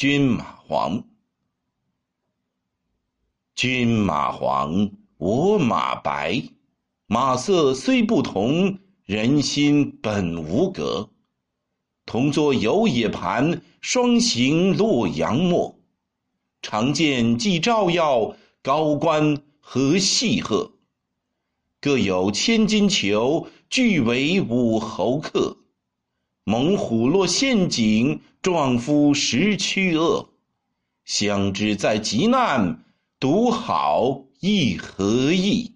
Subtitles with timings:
[0.00, 1.04] 军马黄。
[3.54, 6.42] 军马黄，我马白，
[7.04, 11.10] 马色虽不同，人心本无隔。
[12.06, 15.78] 同坐游冶盘，双行洛阳陌。
[16.62, 20.72] 长剑既照耀，高官何细贺？
[21.78, 25.58] 各有千金裘，俱为武侯客。
[26.44, 30.30] 猛虎落陷阱，壮夫识驱恶。
[31.04, 32.84] 相知在极难。
[33.20, 35.74] 独好亦何益？